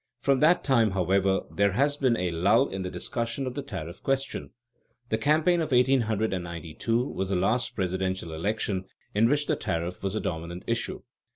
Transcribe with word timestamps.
From 0.19 0.39
that 0.39 0.63
time, 0.63 0.89
however, 0.89 1.41
there 1.53 1.73
has 1.73 1.95
been 1.95 2.17
a 2.17 2.31
lull 2.31 2.67
in 2.67 2.81
the 2.81 2.89
discussion 2.89 3.45
of 3.45 3.53
the 3.53 3.61
tariff 3.61 4.01
question. 4.01 4.49
The 5.09 5.17
campaign 5.19 5.61
of 5.61 5.71
1892 5.71 7.05
was 7.07 7.29
the 7.29 7.35
last 7.35 7.75
presidential 7.75 8.33
election 8.33 8.85
in 9.13 9.29
which 9.29 9.45
the 9.45 9.55
tariff 9.55 10.01
was 10.01 10.15
the 10.15 10.19
dominant 10.19 10.63
issue. 10.65 11.03